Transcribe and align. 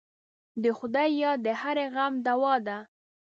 د 0.63 0.65
خدای 0.77 1.09
یاد 1.21 1.39
د 1.45 1.47
هرې 1.61 1.85
غم 1.93 2.13
دوا 2.27 2.53
ده. 2.67 2.77